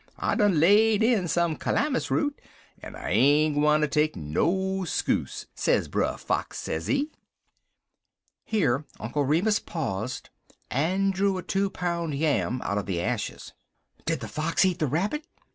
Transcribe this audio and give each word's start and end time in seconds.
I 0.17 0.33
done 0.33 0.59
laid 0.59 1.03
in 1.03 1.27
some 1.27 1.55
calamus 1.55 2.09
root, 2.09 2.41
en 2.81 2.95
I 2.95 3.11
ain't 3.11 3.53
gwineter 3.55 3.85
take 3.87 4.15
no 4.15 4.83
skuse,' 4.83 5.45
sez 5.53 5.87
Brer 5.87 6.17
Fox, 6.17 6.57
sezee." 6.57 7.11
Here 8.43 8.83
Uncle 8.99 9.25
Remus 9.25 9.59
paused, 9.59 10.31
and 10.71 11.13
drew 11.13 11.37
a 11.37 11.43
two 11.43 11.69
pound 11.69 12.15
yam 12.15 12.61
out 12.63 12.79
of 12.79 12.87
the 12.87 12.99
ashes. 12.99 13.53
"Did 14.07 14.21
the 14.21 14.27
fox 14.27 14.65
eat 14.65 14.79
the 14.79 14.87
rabbit?" 14.87 15.23